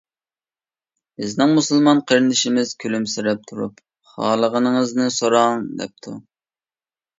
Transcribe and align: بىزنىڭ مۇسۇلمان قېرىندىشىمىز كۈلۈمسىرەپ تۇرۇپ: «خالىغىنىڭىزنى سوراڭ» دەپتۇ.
بىزنىڭ 1.19 1.53
مۇسۇلمان 1.57 2.01
قېرىندىشىمىز 2.13 2.73
كۈلۈمسىرەپ 2.85 3.45
تۇرۇپ: 3.53 3.79
«خالىغىنىڭىزنى 4.15 5.09
سوراڭ» 5.21 5.71
دەپتۇ. 5.85 6.19